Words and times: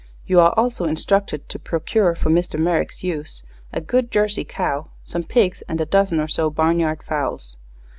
You 0.25 0.39
are 0.39 0.51
also 0.57 0.85
instructed 0.85 1.47
to 1.49 1.59
procure 1.59 2.15
for 2.15 2.31
Mr. 2.31 2.59
Merrick's 2.59 3.03
use 3.03 3.43
a 3.71 3.79
good 3.79 4.09
Jersey 4.09 4.43
cow, 4.43 4.89
some 5.03 5.21
pigs 5.23 5.61
and 5.69 5.79
a 5.79 5.85
dozen 5.85 6.19
or 6.19 6.27
so 6.27 6.49
barnyard 6.49 7.03
fowls. 7.03 7.55